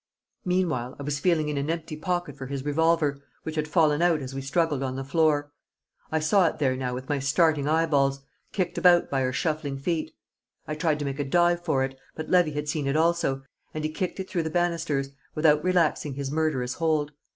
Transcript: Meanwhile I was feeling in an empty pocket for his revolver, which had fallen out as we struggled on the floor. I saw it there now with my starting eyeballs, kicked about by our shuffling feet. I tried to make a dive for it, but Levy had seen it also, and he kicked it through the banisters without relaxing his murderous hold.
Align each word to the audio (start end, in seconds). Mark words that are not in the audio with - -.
Meanwhile 0.45 0.95
I 0.97 1.03
was 1.03 1.19
feeling 1.19 1.47
in 1.47 1.57
an 1.59 1.69
empty 1.69 1.95
pocket 1.95 2.35
for 2.35 2.47
his 2.47 2.65
revolver, 2.65 3.21
which 3.43 3.53
had 3.53 3.67
fallen 3.67 4.01
out 4.01 4.19
as 4.19 4.33
we 4.33 4.41
struggled 4.41 4.81
on 4.81 4.95
the 4.95 5.03
floor. 5.03 5.51
I 6.11 6.17
saw 6.19 6.47
it 6.47 6.57
there 6.57 6.75
now 6.75 6.95
with 6.95 7.07
my 7.07 7.19
starting 7.19 7.67
eyeballs, 7.67 8.21
kicked 8.51 8.79
about 8.79 9.11
by 9.11 9.21
our 9.21 9.31
shuffling 9.31 9.77
feet. 9.77 10.11
I 10.67 10.73
tried 10.73 10.97
to 10.97 11.05
make 11.05 11.19
a 11.19 11.23
dive 11.23 11.63
for 11.63 11.83
it, 11.83 11.99
but 12.15 12.29
Levy 12.29 12.53
had 12.53 12.67
seen 12.67 12.87
it 12.87 12.97
also, 12.97 13.43
and 13.75 13.83
he 13.83 13.91
kicked 13.91 14.19
it 14.19 14.27
through 14.27 14.41
the 14.41 14.49
banisters 14.49 15.11
without 15.35 15.63
relaxing 15.63 16.15
his 16.15 16.31
murderous 16.31 16.73
hold. 16.73 17.11